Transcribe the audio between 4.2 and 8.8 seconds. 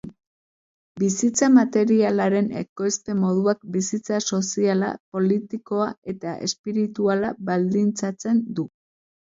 soziala, politikoa eta espirituala baldintzatzen du.